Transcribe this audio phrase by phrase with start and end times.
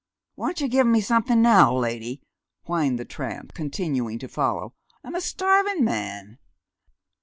[0.35, 2.23] "Won't you gimme somethin' now, lady?"
[2.63, 4.73] whined the tramp, continuing to follow.
[5.03, 6.39] "I'm a starvin' man."